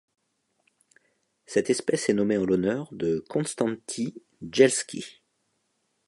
[1.45, 4.19] Cette espèce est nommée en l'honneur de Konstanty
[4.51, 5.21] Jelski.